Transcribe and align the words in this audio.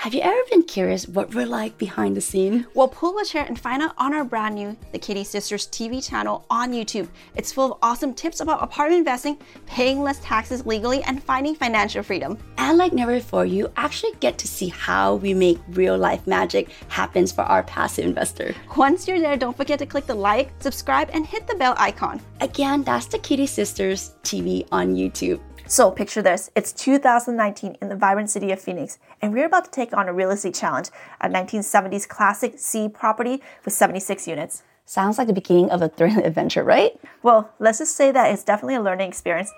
Have 0.00 0.14
you 0.14 0.22
ever 0.22 0.40
been 0.48 0.62
curious 0.62 1.06
what 1.06 1.34
we're 1.34 1.44
like 1.44 1.76
behind 1.76 2.16
the 2.16 2.22
scene? 2.22 2.66
Well, 2.72 2.88
pull 2.88 3.18
a 3.18 3.24
chair 3.26 3.44
and 3.46 3.60
find 3.60 3.82
out 3.82 3.92
on 3.98 4.14
our 4.14 4.24
brand 4.24 4.54
new 4.54 4.74
The 4.92 4.98
Kitti 4.98 5.26
Sisters 5.26 5.66
TV 5.66 6.02
channel 6.02 6.46
on 6.48 6.72
YouTube. 6.72 7.06
It's 7.36 7.52
full 7.52 7.72
of 7.72 7.78
awesome 7.82 8.14
tips 8.14 8.40
about 8.40 8.62
apartment 8.62 9.00
investing, 9.00 9.36
paying 9.66 10.00
less 10.00 10.18
taxes 10.20 10.64
legally, 10.64 11.02
and 11.02 11.22
finding 11.22 11.54
financial 11.54 12.02
freedom. 12.02 12.38
And 12.56 12.78
like 12.78 12.94
never 12.94 13.12
before, 13.12 13.44
you 13.44 13.70
actually 13.76 14.12
get 14.20 14.38
to 14.38 14.48
see 14.48 14.68
how 14.68 15.16
we 15.16 15.34
make 15.34 15.58
real 15.68 15.98
life 15.98 16.26
magic 16.26 16.70
happens 16.88 17.30
for 17.30 17.42
our 17.42 17.62
passive 17.64 18.06
investor. 18.06 18.54
Once 18.78 19.06
you're 19.06 19.20
there, 19.20 19.36
don't 19.36 19.54
forget 19.54 19.78
to 19.80 19.84
click 19.84 20.06
the 20.06 20.14
like, 20.14 20.50
subscribe, 20.60 21.10
and 21.12 21.26
hit 21.26 21.46
the 21.46 21.56
bell 21.56 21.74
icon. 21.76 22.22
Again, 22.40 22.84
that's 22.84 23.04
The 23.04 23.18
Kitti 23.18 23.46
Sisters 23.46 24.14
TV 24.22 24.66
on 24.72 24.94
YouTube. 24.96 25.40
So 25.70 25.88
picture 25.88 26.20
this. 26.20 26.50
It's 26.56 26.72
2019 26.72 27.76
in 27.80 27.88
the 27.88 27.94
vibrant 27.94 28.28
city 28.28 28.50
of 28.50 28.60
Phoenix, 28.60 28.98
and 29.22 29.32
we're 29.32 29.46
about 29.46 29.66
to 29.66 29.70
take 29.70 29.89
on 29.94 30.08
a 30.08 30.12
real 30.12 30.30
estate 30.30 30.54
challenge, 30.54 30.90
a 31.20 31.28
1970s 31.28 32.08
classic 32.08 32.54
C 32.56 32.88
property 32.88 33.42
with 33.64 33.74
76 33.74 34.26
units. 34.26 34.62
Sounds 34.84 35.18
like 35.18 35.28
the 35.28 35.32
beginning 35.32 35.70
of 35.70 35.82
a 35.82 35.88
thrilling 35.88 36.24
adventure, 36.24 36.64
right? 36.64 36.98
Well, 37.22 37.50
let's 37.58 37.78
just 37.78 37.96
say 37.96 38.10
that 38.10 38.32
it's 38.32 38.42
definitely 38.42 38.74
a 38.74 38.82
learning 38.82 39.08
experience. 39.08 39.52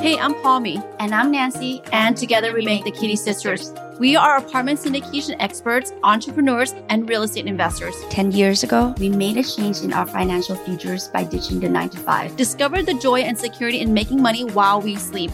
Hey, 0.00 0.18
I'm 0.18 0.34
Palmy. 0.36 0.82
And 0.98 1.14
I'm 1.14 1.30
Nancy. 1.30 1.82
And 1.92 2.16
together 2.16 2.54
we 2.54 2.64
make 2.64 2.84
the 2.84 2.90
Kitti 2.90 3.18
Sisters. 3.18 3.74
We 3.98 4.16
are 4.16 4.38
apartment 4.38 4.80
syndication 4.80 5.36
experts, 5.40 5.92
entrepreneurs, 6.02 6.72
and 6.88 7.06
real 7.06 7.22
estate 7.22 7.44
investors. 7.44 7.94
10 8.08 8.32
years 8.32 8.62
ago, 8.62 8.94
we 8.98 9.10
made 9.10 9.36
a 9.36 9.42
change 9.42 9.82
in 9.82 9.92
our 9.92 10.06
financial 10.06 10.56
futures 10.56 11.08
by 11.08 11.24
ditching 11.24 11.60
the 11.60 11.68
9 11.68 11.90
to 11.90 11.98
5. 11.98 12.34
Discover 12.34 12.82
the 12.82 12.94
joy 12.94 13.20
and 13.20 13.38
security 13.38 13.80
in 13.80 13.92
making 13.92 14.22
money 14.22 14.44
while 14.44 14.80
we 14.80 14.96
sleep. 14.96 15.30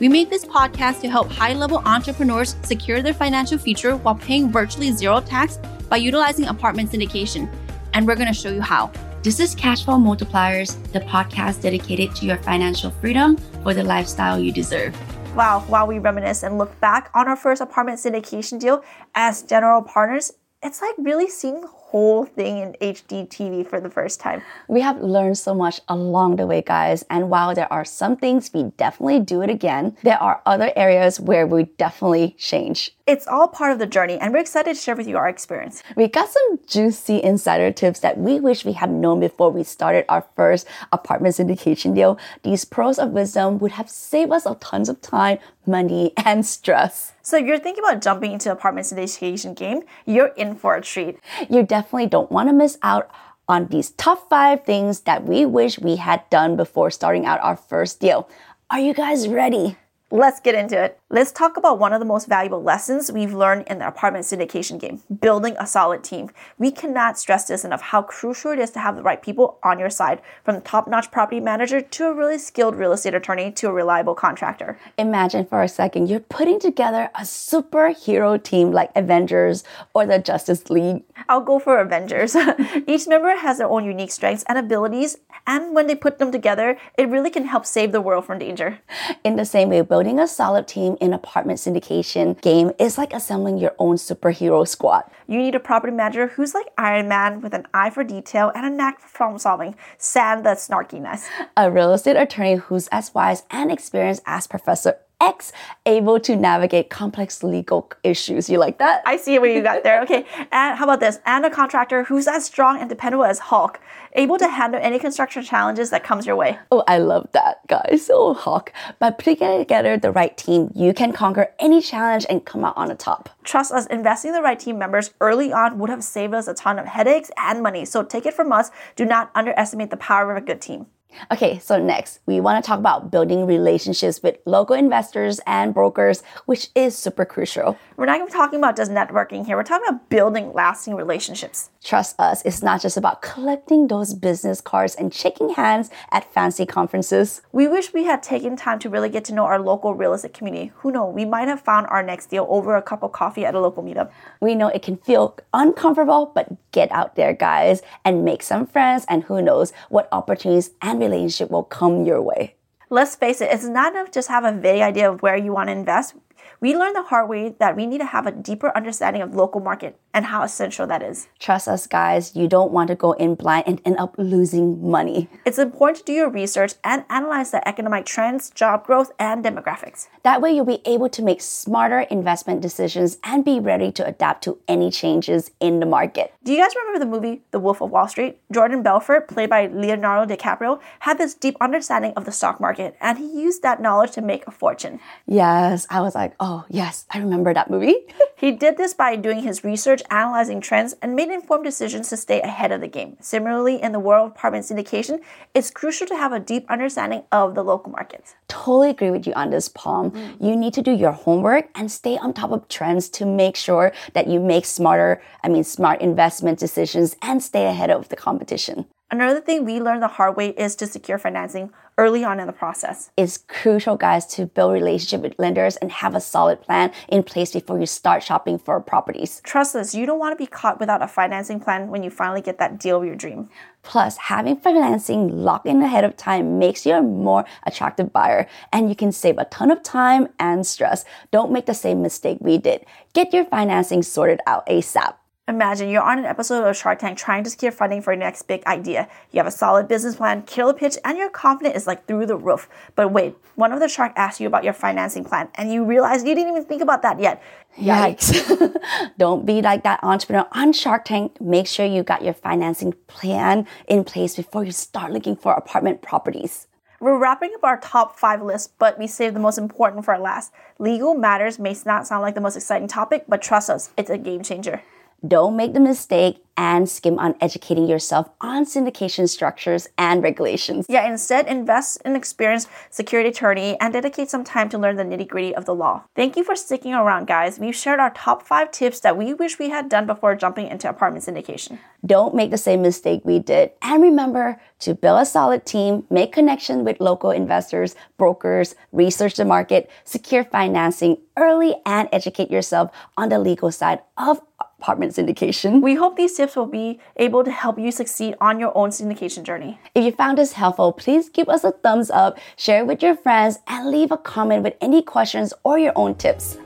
We 0.00 0.08
made 0.08 0.30
this 0.30 0.46
podcast 0.46 1.02
to 1.02 1.10
help 1.10 1.30
high 1.30 1.52
level 1.52 1.82
entrepreneurs 1.84 2.56
secure 2.62 3.02
their 3.02 3.12
financial 3.12 3.58
future 3.58 3.96
while 3.96 4.14
paying 4.14 4.50
virtually 4.50 4.92
zero 4.92 5.20
tax 5.20 5.58
by 5.90 5.98
utilizing 5.98 6.46
apartment 6.46 6.90
syndication. 6.90 7.54
And 7.92 8.06
we're 8.06 8.14
going 8.14 8.26
to 8.26 8.32
show 8.32 8.48
you 8.48 8.62
how. 8.62 8.90
This 9.22 9.40
is 9.40 9.54
Cashflow 9.54 10.00
Multipliers, 10.00 10.82
the 10.92 11.00
podcast 11.00 11.60
dedicated 11.60 12.16
to 12.16 12.24
your 12.24 12.38
financial 12.38 12.90
freedom 12.90 13.36
for 13.62 13.74
the 13.74 13.84
lifestyle 13.84 14.40
you 14.40 14.52
deserve. 14.52 14.96
Wow, 15.36 15.64
while 15.68 15.86
we 15.86 15.98
reminisce 15.98 16.44
and 16.44 16.56
look 16.56 16.80
back 16.80 17.10
on 17.12 17.28
our 17.28 17.36
first 17.36 17.60
apartment 17.60 17.98
syndication 17.98 18.58
deal 18.58 18.82
as 19.14 19.42
general 19.42 19.82
partners, 19.82 20.32
it's 20.62 20.80
like 20.80 20.94
really 20.96 21.28
seeing 21.28 21.62
whole 21.90 22.24
thing 22.24 22.58
in 22.58 22.72
HD 22.80 23.26
TV 23.26 23.66
for 23.66 23.80
the 23.80 23.90
first 23.90 24.20
time. 24.20 24.42
We 24.68 24.80
have 24.80 25.02
learned 25.02 25.38
so 25.38 25.54
much 25.54 25.80
along 25.88 26.36
the 26.36 26.46
way, 26.46 26.62
guys. 26.62 27.04
And 27.10 27.30
while 27.30 27.52
there 27.52 27.72
are 27.72 27.84
some 27.84 28.16
things 28.16 28.50
we 28.54 28.64
definitely 28.76 29.18
do 29.18 29.42
it 29.42 29.50
again, 29.50 29.96
there 30.04 30.22
are 30.22 30.40
other 30.46 30.72
areas 30.76 31.18
where 31.18 31.48
we 31.48 31.64
definitely 31.78 32.36
change. 32.38 32.92
It's 33.08 33.26
all 33.26 33.48
part 33.48 33.72
of 33.72 33.80
the 33.80 33.88
journey, 33.88 34.18
and 34.20 34.32
we're 34.32 34.38
excited 34.38 34.76
to 34.76 34.80
share 34.80 34.94
with 34.94 35.08
you 35.08 35.16
our 35.16 35.28
experience. 35.28 35.82
We 35.96 36.06
got 36.06 36.28
some 36.28 36.60
juicy 36.68 37.20
insider 37.20 37.72
tips 37.72 37.98
that 38.00 38.18
we 38.18 38.38
wish 38.38 38.64
we 38.64 38.74
had 38.74 38.88
known 38.88 39.18
before 39.18 39.50
we 39.50 39.64
started 39.64 40.04
our 40.08 40.24
first 40.36 40.64
apartment 40.92 41.34
syndication 41.34 41.92
deal. 41.92 42.20
These 42.44 42.64
pearls 42.66 43.00
of 43.00 43.10
wisdom 43.10 43.58
would 43.58 43.72
have 43.72 43.90
saved 43.90 44.30
us 44.30 44.46
a 44.46 44.54
tons 44.54 44.88
of 44.88 45.00
time, 45.00 45.38
money, 45.66 46.12
and 46.24 46.46
stress. 46.46 47.14
So 47.22 47.36
if 47.36 47.46
you're 47.46 47.58
thinking 47.58 47.82
about 47.84 48.00
jumping 48.00 48.32
into 48.32 48.50
apartment 48.50 48.86
syndication 48.86 49.56
game, 49.56 49.82
you're 50.06 50.28
in 50.36 50.54
for 50.54 50.76
a 50.76 50.80
treat. 50.80 51.18
You 51.48 51.64
definitely 51.64 51.79
don't 52.06 52.30
want 52.30 52.48
to 52.48 52.52
miss 52.52 52.78
out 52.82 53.10
on 53.48 53.66
these 53.66 53.90
top 53.90 54.28
five 54.28 54.64
things 54.64 55.00
that 55.00 55.24
we 55.24 55.44
wish 55.44 55.78
we 55.80 55.96
had 55.96 56.28
done 56.30 56.56
before 56.56 56.90
starting 56.90 57.26
out 57.26 57.40
our 57.40 57.56
first 57.56 57.98
deal. 57.98 58.28
Are 58.70 58.78
you 58.78 58.94
guys 58.94 59.26
ready? 59.26 59.76
Let's 60.12 60.38
get 60.38 60.54
into 60.54 60.80
it. 60.80 60.99
Let's 61.12 61.32
talk 61.32 61.56
about 61.56 61.80
one 61.80 61.92
of 61.92 61.98
the 61.98 62.06
most 62.06 62.28
valuable 62.28 62.62
lessons 62.62 63.10
we've 63.10 63.34
learned 63.34 63.66
in 63.66 63.80
the 63.80 63.88
apartment 63.88 64.26
syndication 64.26 64.78
game 64.78 65.02
building 65.20 65.56
a 65.58 65.66
solid 65.66 66.04
team. 66.04 66.30
We 66.56 66.70
cannot 66.70 67.18
stress 67.18 67.48
this 67.48 67.64
enough 67.64 67.80
how 67.80 68.02
crucial 68.02 68.52
it 68.52 68.60
is 68.60 68.70
to 68.70 68.78
have 68.78 68.94
the 68.94 69.02
right 69.02 69.20
people 69.20 69.58
on 69.64 69.80
your 69.80 69.90
side, 69.90 70.22
from 70.44 70.54
the 70.54 70.60
top 70.60 70.86
notch 70.86 71.10
property 71.10 71.40
manager 71.40 71.80
to 71.80 72.04
a 72.04 72.14
really 72.14 72.38
skilled 72.38 72.76
real 72.76 72.92
estate 72.92 73.14
attorney 73.14 73.50
to 73.50 73.66
a 73.66 73.72
reliable 73.72 74.14
contractor. 74.14 74.78
Imagine 74.98 75.46
for 75.46 75.64
a 75.64 75.68
second 75.68 76.08
you're 76.08 76.20
putting 76.20 76.60
together 76.60 77.10
a 77.16 77.22
superhero 77.22 78.40
team 78.40 78.70
like 78.70 78.92
Avengers 78.94 79.64
or 79.92 80.06
the 80.06 80.20
Justice 80.20 80.70
League. 80.70 81.02
I'll 81.28 81.40
go 81.40 81.58
for 81.58 81.80
Avengers. 81.80 82.36
Each 82.86 83.08
member 83.08 83.34
has 83.34 83.58
their 83.58 83.68
own 83.68 83.84
unique 83.84 84.12
strengths 84.12 84.44
and 84.48 84.56
abilities, 84.56 85.16
and 85.44 85.74
when 85.74 85.88
they 85.88 85.96
put 85.96 86.20
them 86.20 86.30
together, 86.30 86.78
it 86.96 87.08
really 87.08 87.30
can 87.30 87.46
help 87.46 87.66
save 87.66 87.90
the 87.90 88.00
world 88.00 88.26
from 88.26 88.38
danger. 88.38 88.78
In 89.24 89.34
the 89.34 89.44
same 89.44 89.70
way, 89.70 89.80
building 89.80 90.20
a 90.20 90.28
solid 90.28 90.68
team 90.68 90.98
in 91.00 91.12
apartment 91.12 91.58
syndication 91.58 92.40
game 92.40 92.70
is 92.78 92.98
like 92.98 93.12
assembling 93.12 93.58
your 93.58 93.74
own 93.78 93.96
superhero 93.96 94.66
squad. 94.66 95.04
You 95.26 95.38
need 95.38 95.54
a 95.54 95.60
property 95.60 95.92
manager 95.92 96.28
who's 96.28 96.54
like 96.54 96.66
Iron 96.78 97.08
Man 97.08 97.40
with 97.40 97.54
an 97.54 97.66
eye 97.74 97.90
for 97.90 98.04
detail 98.04 98.52
and 98.54 98.66
a 98.66 98.70
knack 98.70 99.00
for 99.00 99.08
problem 99.08 99.38
solving. 99.38 99.74
Sand 99.98 100.44
the 100.44 100.50
snarkiness. 100.50 101.26
A 101.56 101.70
real 101.70 101.92
estate 101.92 102.16
attorney 102.16 102.56
who's 102.56 102.88
as 102.88 103.14
wise 103.14 103.44
and 103.50 103.72
experienced 103.72 104.22
as 104.26 104.46
Professor 104.46 104.98
X, 105.20 105.52
able 105.86 106.18
to 106.20 106.36
navigate 106.36 106.90
complex 106.90 107.42
legal 107.42 107.90
issues. 108.02 108.48
You 108.48 108.58
like 108.58 108.78
that? 108.78 109.02
I 109.04 109.16
see 109.16 109.38
where 109.38 109.50
you 109.50 109.62
got 109.62 109.82
there. 109.82 110.02
Okay. 110.02 110.24
And 110.50 110.78
how 110.78 110.84
about 110.84 111.00
this? 111.00 111.18
And 111.26 111.44
a 111.44 111.50
contractor 111.50 112.04
who's 112.04 112.26
as 112.26 112.44
strong 112.44 112.80
and 112.80 112.88
dependable 112.88 113.24
as 113.24 113.38
Hulk, 113.38 113.80
able 114.14 114.38
to 114.38 114.48
handle 114.48 114.80
any 114.82 114.98
construction 114.98 115.42
challenges 115.42 115.90
that 115.90 116.02
comes 116.04 116.26
your 116.26 116.36
way. 116.36 116.58
Oh, 116.72 116.82
I 116.88 116.98
love 116.98 117.28
that, 117.32 117.66
guys. 117.68 118.10
Oh, 118.12 118.34
Hulk. 118.34 118.72
By 118.98 119.10
putting 119.10 119.58
together 119.58 119.96
the 119.96 120.10
right 120.10 120.36
team, 120.36 120.70
you 120.74 120.94
can 120.94 121.12
conquer 121.12 121.52
any 121.58 121.80
challenge 121.80 122.26
and 122.28 122.44
come 122.44 122.64
out 122.64 122.76
on 122.76 122.88
the 122.88 122.94
top. 122.94 123.28
Trust 123.44 123.72
us, 123.72 123.86
investing 123.86 124.30
in 124.30 124.34
the 124.34 124.42
right 124.42 124.58
team 124.58 124.78
members 124.78 125.12
early 125.20 125.52
on 125.52 125.78
would 125.78 125.90
have 125.90 126.02
saved 126.02 126.34
us 126.34 126.48
a 126.48 126.54
ton 126.54 126.78
of 126.78 126.86
headaches 126.86 127.30
and 127.36 127.62
money. 127.62 127.84
So 127.84 128.02
take 128.02 128.26
it 128.26 128.34
from 128.34 128.52
us. 128.52 128.70
Do 128.96 129.04
not 129.04 129.30
underestimate 129.34 129.90
the 129.90 129.96
power 129.96 130.30
of 130.30 130.42
a 130.42 130.44
good 130.44 130.60
team. 130.60 130.86
Okay, 131.32 131.58
so 131.58 131.80
next, 131.80 132.20
we 132.26 132.40
want 132.40 132.62
to 132.62 132.66
talk 132.66 132.78
about 132.78 133.10
building 133.10 133.46
relationships 133.46 134.22
with 134.22 134.38
local 134.46 134.76
investors 134.76 135.40
and 135.46 135.74
brokers, 135.74 136.22
which 136.46 136.68
is 136.74 136.96
super 136.96 137.24
crucial. 137.24 137.78
We're 137.96 138.06
not 138.06 138.16
even 138.16 138.28
talking 138.28 138.58
about 138.58 138.76
just 138.76 138.90
networking 138.90 139.44
here, 139.46 139.56
we're 139.56 139.62
talking 139.62 139.86
about 139.88 140.08
building 140.08 140.52
lasting 140.52 140.94
relationships. 140.94 141.70
Trust 141.82 142.18
us, 142.18 142.42
it's 142.44 142.62
not 142.62 142.82
just 142.82 142.96
about 142.96 143.22
collecting 143.22 143.88
those 143.88 144.14
business 144.14 144.60
cards 144.60 144.94
and 144.94 145.12
shaking 145.12 145.50
hands 145.50 145.90
at 146.10 146.32
fancy 146.32 146.66
conferences. 146.66 147.42
We 147.52 147.68
wish 147.68 147.92
we 147.92 148.04
had 148.04 148.22
taken 148.22 148.56
time 148.56 148.78
to 148.80 148.90
really 148.90 149.08
get 149.08 149.24
to 149.26 149.34
know 149.34 149.44
our 149.44 149.58
local 149.58 149.94
real 149.94 150.12
estate 150.12 150.34
community. 150.34 150.72
Who 150.76 150.92
knows, 150.92 151.14
we 151.14 151.24
might 151.24 151.48
have 151.48 151.60
found 151.60 151.86
our 151.88 152.02
next 152.02 152.26
deal 152.26 152.46
over 152.48 152.76
a 152.76 152.82
cup 152.82 153.02
of 153.02 153.12
coffee 153.12 153.44
at 153.44 153.54
a 153.54 153.60
local 153.60 153.82
meetup. 153.82 154.10
We 154.40 154.54
know 154.54 154.68
it 154.68 154.82
can 154.82 154.98
feel 154.98 155.36
uncomfortable, 155.54 156.32
but 156.34 156.48
get 156.72 156.90
out 156.92 157.16
there, 157.16 157.32
guys, 157.32 157.82
and 158.04 158.24
make 158.24 158.42
some 158.42 158.66
friends, 158.66 159.04
and 159.08 159.24
who 159.24 159.42
knows 159.42 159.72
what 159.88 160.08
opportunities 160.12 160.70
and 160.82 160.99
relationship 161.00 161.50
will 161.50 161.64
come 161.64 162.04
your 162.04 162.22
way. 162.22 162.56
Let's 162.88 163.14
face 163.14 163.40
it, 163.40 163.50
it's 163.52 163.64
not 163.64 163.92
enough 163.92 164.10
just 164.10 164.28
have 164.28 164.44
a 164.44 164.52
vague 164.52 164.82
idea 164.82 165.10
of 165.10 165.22
where 165.22 165.36
you 165.36 165.52
want 165.52 165.68
to 165.68 165.72
invest. 165.72 166.14
We 166.60 166.76
learned 166.76 166.96
the 166.96 167.04
hard 167.04 167.28
way 167.28 167.54
that 167.58 167.76
we 167.76 167.86
need 167.86 167.98
to 167.98 168.06
have 168.06 168.26
a 168.26 168.32
deeper 168.32 168.70
understanding 168.76 169.22
of 169.22 169.34
local 169.34 169.60
market 169.60 169.98
and 170.12 170.26
how 170.26 170.42
essential 170.42 170.86
that 170.86 171.02
is. 171.02 171.28
Trust 171.38 171.68
us, 171.68 171.86
guys, 171.86 172.34
you 172.36 172.48
don't 172.48 172.72
want 172.72 172.88
to 172.88 172.94
go 172.94 173.12
in 173.12 173.34
blind 173.34 173.64
and 173.66 173.80
end 173.84 173.96
up 173.98 174.14
losing 174.18 174.90
money. 174.90 175.28
It's 175.44 175.58
important 175.58 175.98
to 175.98 176.04
do 176.04 176.12
your 176.12 176.28
research 176.28 176.74
and 176.84 177.04
analyze 177.08 177.50
the 177.50 177.66
economic 177.66 178.06
trends, 178.06 178.50
job 178.50 178.84
growth, 178.84 179.12
and 179.18 179.44
demographics. 179.44 180.08
That 180.22 180.42
way, 180.42 180.52
you'll 180.54 180.64
be 180.64 180.82
able 180.84 181.08
to 181.10 181.22
make 181.22 181.40
smarter 181.40 182.00
investment 182.00 182.60
decisions 182.60 183.18
and 183.24 183.44
be 183.44 183.60
ready 183.60 183.90
to 183.92 184.06
adapt 184.06 184.44
to 184.44 184.58
any 184.68 184.90
changes 184.90 185.50
in 185.60 185.80
the 185.80 185.86
market. 185.86 186.34
Do 186.44 186.52
you 186.52 186.58
guys 186.58 186.74
remember 186.74 186.98
the 186.98 187.10
movie 187.10 187.42
The 187.52 187.58
Wolf 187.58 187.80
of 187.80 187.90
Wall 187.90 188.08
Street? 188.08 188.38
Jordan 188.52 188.82
Belfort, 188.82 189.28
played 189.28 189.50
by 189.50 189.66
Leonardo 189.68 190.34
DiCaprio, 190.34 190.80
had 191.00 191.18
this 191.18 191.34
deep 191.34 191.56
understanding 191.60 192.12
of 192.16 192.24
the 192.24 192.32
stock 192.32 192.60
market 192.60 192.96
and 193.00 193.18
he 193.18 193.26
used 193.26 193.62
that 193.62 193.80
knowledge 193.80 194.10
to 194.12 194.22
make 194.22 194.46
a 194.46 194.50
fortune. 194.50 195.00
Yes, 195.26 195.86
I 195.90 196.00
was 196.00 196.14
like, 196.14 196.29
oh, 196.38 196.64
yes, 196.68 197.06
I 197.10 197.18
remember 197.18 197.52
that 197.54 197.70
movie. 197.70 197.96
he 198.36 198.52
did 198.52 198.76
this 198.76 198.94
by 198.94 199.16
doing 199.16 199.42
his 199.42 199.64
research, 199.64 200.02
analyzing 200.10 200.60
trends, 200.60 200.94
and 201.02 201.16
made 201.16 201.30
informed 201.30 201.64
decisions 201.64 202.08
to 202.10 202.16
stay 202.16 202.40
ahead 202.42 202.70
of 202.72 202.80
the 202.80 202.88
game. 202.88 203.16
Similarly, 203.20 203.80
in 203.82 203.92
the 203.92 203.98
world 203.98 204.26
of 204.26 204.32
apartment 204.36 204.66
syndication, 204.66 205.20
it's 205.54 205.70
crucial 205.70 206.06
to 206.06 206.16
have 206.16 206.32
a 206.32 206.40
deep 206.40 206.70
understanding 206.70 207.24
of 207.32 207.54
the 207.54 207.64
local 207.64 207.90
markets. 207.90 208.34
Totally 208.48 208.90
agree 208.90 209.10
with 209.10 209.26
you 209.26 209.32
on 209.34 209.50
this, 209.50 209.68
Palm. 209.68 210.10
Mm. 210.10 210.36
You 210.40 210.56
need 210.56 210.74
to 210.74 210.82
do 210.82 210.92
your 210.92 211.12
homework 211.12 211.70
and 211.74 211.90
stay 211.90 212.18
on 212.18 212.32
top 212.32 212.52
of 212.52 212.68
trends 212.68 213.08
to 213.10 213.26
make 213.26 213.56
sure 213.56 213.92
that 214.12 214.26
you 214.26 214.40
make 214.40 214.64
smarter, 214.64 215.22
I 215.42 215.48
mean, 215.48 215.64
smart 215.64 216.00
investment 216.00 216.58
decisions 216.58 217.16
and 217.22 217.42
stay 217.42 217.66
ahead 217.66 217.90
of 217.90 218.08
the 218.08 218.16
competition. 218.16 218.86
Another 219.12 219.40
thing 219.40 219.64
we 219.64 219.80
learned 219.80 220.02
the 220.02 220.08
hard 220.08 220.36
way 220.36 220.50
is 220.50 220.76
to 220.76 220.86
secure 220.86 221.18
financing 221.18 221.72
early 222.00 222.24
on 222.24 222.40
in 222.40 222.46
the 222.46 222.52
process. 222.52 223.10
It's 223.18 223.36
crucial, 223.36 223.94
guys, 223.94 224.24
to 224.34 224.46
build 224.46 224.72
relationship 224.72 225.20
with 225.20 225.38
lenders 225.38 225.76
and 225.76 225.92
have 225.92 226.14
a 226.14 226.20
solid 226.20 226.62
plan 226.62 226.92
in 227.08 227.22
place 227.22 227.52
before 227.52 227.78
you 227.78 227.84
start 227.84 228.22
shopping 228.22 228.58
for 228.58 228.80
properties. 228.80 229.42
Trust 229.44 229.76
us, 229.76 229.94
you 229.94 230.06
don't 230.06 230.18
want 230.18 230.32
to 230.32 230.42
be 230.42 230.46
caught 230.46 230.80
without 230.80 231.02
a 231.02 231.06
financing 231.06 231.60
plan 231.60 231.88
when 231.88 232.02
you 232.02 232.08
finally 232.08 232.40
get 232.40 232.56
that 232.58 232.80
deal 232.80 232.96
of 233.00 233.04
your 233.04 233.14
dream. 233.14 233.50
Plus, 233.82 234.16
having 234.16 234.56
financing 234.56 235.28
locked 235.28 235.66
in 235.66 235.82
ahead 235.82 236.04
of 236.04 236.16
time 236.16 236.58
makes 236.58 236.86
you 236.86 236.94
a 236.94 237.02
more 237.02 237.44
attractive 237.66 238.10
buyer 238.14 238.46
and 238.72 238.88
you 238.88 238.96
can 238.96 239.12
save 239.12 239.36
a 239.36 239.44
ton 239.46 239.70
of 239.70 239.82
time 239.82 240.28
and 240.38 240.66
stress. 240.66 241.04
Don't 241.30 241.52
make 241.52 241.66
the 241.66 241.74
same 241.74 242.00
mistake 242.00 242.38
we 242.40 242.56
did. 242.56 242.86
Get 243.12 243.34
your 243.34 243.44
financing 243.44 244.02
sorted 244.02 244.40
out 244.46 244.66
ASAP. 244.66 245.19
Imagine 245.50 245.88
you're 245.88 246.00
on 246.00 246.20
an 246.20 246.26
episode 246.26 246.62
of 246.62 246.76
Shark 246.76 247.00
Tank 247.00 247.18
trying 247.18 247.42
to 247.42 247.50
secure 247.50 247.72
funding 247.72 248.02
for 248.02 248.12
your 248.12 248.20
next 248.20 248.42
big 248.42 248.64
idea. 248.68 249.08
You 249.32 249.38
have 249.38 249.48
a 249.48 249.50
solid 249.50 249.88
business 249.88 250.14
plan, 250.14 250.42
killer 250.42 250.72
pitch, 250.72 250.96
and 251.04 251.18
your 251.18 251.28
confidence 251.28 251.74
is 251.74 251.86
like 251.88 252.06
through 252.06 252.26
the 252.26 252.36
roof. 252.36 252.68
But 252.94 253.10
wait, 253.10 253.34
one 253.56 253.72
of 253.72 253.80
the 253.80 253.88
shark 253.88 254.12
asked 254.14 254.38
you 254.38 254.46
about 254.46 254.62
your 254.62 254.72
financing 254.72 255.24
plan, 255.24 255.48
and 255.56 255.72
you 255.72 255.84
realize 255.84 256.22
you 256.22 256.36
didn't 256.36 256.52
even 256.52 256.64
think 256.66 256.82
about 256.82 257.02
that 257.02 257.18
yet. 257.18 257.42
Yikes. 257.76 258.76
Don't 259.18 259.44
be 259.44 259.60
like 259.60 259.82
that 259.82 259.98
entrepreneur 260.04 260.46
on 260.52 260.72
Shark 260.72 261.04
Tank. 261.04 261.40
Make 261.40 261.66
sure 261.66 261.84
you 261.84 262.04
got 262.04 262.22
your 262.22 262.34
financing 262.34 262.94
plan 263.08 263.66
in 263.88 264.04
place 264.04 264.36
before 264.36 264.62
you 264.62 264.70
start 264.70 265.10
looking 265.10 265.34
for 265.34 265.52
apartment 265.54 266.00
properties. 266.00 266.68
We're 267.00 267.18
wrapping 267.18 267.54
up 267.56 267.64
our 267.64 267.80
top 267.80 268.20
five 268.20 268.40
list, 268.40 268.78
but 268.78 269.00
we 269.00 269.08
saved 269.08 269.34
the 269.34 269.40
most 269.40 269.58
important 269.58 270.04
for 270.04 270.16
last. 270.16 270.52
Legal 270.78 271.14
matters 271.14 271.58
may 271.58 271.74
not 271.84 272.06
sound 272.06 272.22
like 272.22 272.36
the 272.36 272.40
most 272.40 272.54
exciting 272.54 272.86
topic, 272.86 273.24
but 273.26 273.42
trust 273.42 273.68
us, 273.68 273.90
it's 273.96 274.10
a 274.10 274.18
game 274.18 274.44
changer. 274.44 274.82
Don't 275.26 275.56
make 275.56 275.74
the 275.74 275.80
mistake 275.80 276.42
and 276.56 276.88
skim 276.88 277.18
on 277.18 277.34
educating 277.40 277.86
yourself 277.86 278.28
on 278.40 278.66
syndication 278.66 279.26
structures 279.26 279.88
and 279.96 280.22
regulations. 280.22 280.84
Yeah, 280.88 281.10
instead, 281.10 281.46
invest 281.46 282.02
in 282.04 282.12
an 282.12 282.16
experienced 282.16 282.68
security 282.90 283.30
attorney 283.30 283.78
and 283.80 283.94
dedicate 283.94 284.28
some 284.28 284.44
time 284.44 284.68
to 284.68 284.78
learn 284.78 284.96
the 284.96 285.04
nitty 285.04 285.26
gritty 285.26 285.54
of 285.54 285.64
the 285.64 285.74
law. 285.74 286.04
Thank 286.14 286.36
you 286.36 286.44
for 286.44 286.54
sticking 286.54 286.92
around, 286.92 287.26
guys. 287.26 287.58
We've 287.58 287.74
shared 287.74 287.98
our 287.98 288.10
top 288.10 288.46
five 288.46 288.70
tips 288.70 289.00
that 289.00 289.16
we 289.16 289.32
wish 289.32 289.58
we 289.58 289.70
had 289.70 289.88
done 289.88 290.06
before 290.06 290.34
jumping 290.34 290.66
into 290.66 290.88
apartment 290.88 291.24
syndication. 291.24 291.78
Don't 292.04 292.34
make 292.34 292.50
the 292.50 292.58
same 292.58 292.82
mistake 292.82 293.22
we 293.24 293.38
did. 293.38 293.72
And 293.80 294.02
remember 294.02 294.60
to 294.80 294.94
build 294.94 295.20
a 295.20 295.26
solid 295.26 295.64
team, 295.64 296.04
make 296.10 296.32
connection 296.32 296.84
with 296.84 297.00
local 297.00 297.30
investors, 297.30 297.94
brokers, 298.18 298.74
research 298.92 299.36
the 299.36 299.44
market, 299.46 299.90
secure 300.04 300.44
financing 300.44 301.18
early, 301.36 301.76
and 301.86 302.08
educate 302.12 302.50
yourself 302.50 302.90
on 303.16 303.30
the 303.30 303.38
legal 303.38 303.70
side 303.70 304.00
of 304.18 304.40
apartment 304.80 305.12
syndication. 305.12 305.82
We 305.82 305.94
hope 305.94 306.16
these 306.16 306.34
tips 306.34 306.56
will 306.56 306.66
be 306.66 307.00
able 307.16 307.44
to 307.44 307.50
help 307.50 307.78
you 307.78 307.92
succeed 307.92 308.34
on 308.40 308.58
your 308.58 308.76
own 308.76 308.88
syndication 308.88 309.42
journey. 309.42 309.78
If 309.94 310.04
you 310.04 310.12
found 310.12 310.38
this 310.38 310.52
helpful, 310.54 310.92
please 310.92 311.28
give 311.28 311.50
us 311.50 311.64
a 311.64 311.72
thumbs 311.72 312.10
up, 312.10 312.38
share 312.56 312.80
it 312.80 312.86
with 312.86 313.02
your 313.02 313.14
friends, 313.14 313.58
and 313.66 313.90
leave 313.90 314.10
a 314.10 314.16
comment 314.16 314.62
with 314.62 314.74
any 314.80 315.02
questions 315.02 315.52
or 315.64 315.78
your 315.78 315.92
own 315.96 316.14
tips. 316.14 316.56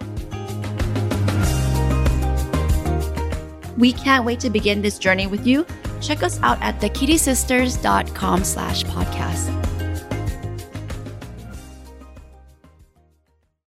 We 3.77 3.93
can't 3.93 4.25
wait 4.25 4.39
to 4.41 4.51
begin 4.51 4.81
this 4.83 4.99
journey 4.99 5.27
with 5.27 5.45
you. 5.45 5.67
Check 6.01 6.23
us 6.23 6.41
out 6.43 6.63
at 6.63 6.81
thekittisisters.com 6.81 8.45
slash 8.45 8.85
podcast. 8.85 9.74